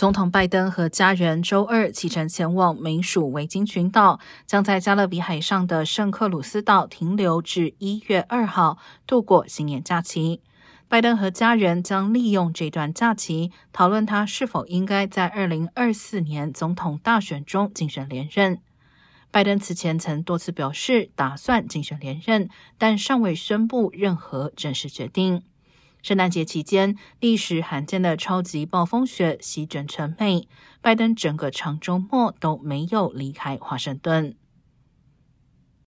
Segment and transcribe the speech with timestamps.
[0.00, 10.40] 总统拜登和家人周二启程前往美属维京群岛，将在加勒比海上的圣克鲁斯岛停留至一月二号，度过新年假期。
[10.88, 18.60] 拜登和家人将利用这段假期讨论他是否应该在二零二四年总统大选中竞选连任。
[19.30, 22.48] 拜登此前曾多次表示打算竞选连任，
[22.78, 25.42] 但尚未宣布任何正式决定。
[26.02, 30.48] 圣诞节期间，历史罕见的超级暴风雪席卷全美，
[30.80, 34.34] 拜登整个长周末都没有离开华盛顿。